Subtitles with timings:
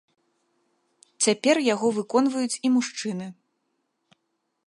[1.25, 3.27] Цяпер яго выконваюць і мужчыны.